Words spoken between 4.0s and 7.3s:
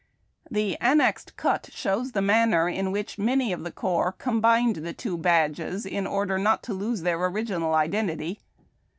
combined the two badges in order not to lose their